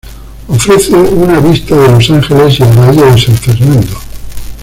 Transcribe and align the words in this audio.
Ofrece 0.47 0.95
una 0.95 1.39
vista 1.39 1.75
de 1.77 1.89
Los 1.89 2.09
Ángeles 2.09 2.59
y 2.59 2.63
el 2.63 2.75
Valle 2.75 3.03
de 3.05 3.21
San 3.21 3.35
Fernando. 3.35 3.99